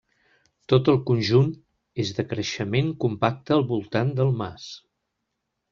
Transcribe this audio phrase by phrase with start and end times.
[0.71, 1.51] Tot el conjunt
[2.05, 4.71] és de creixement compacte al voltant del mas.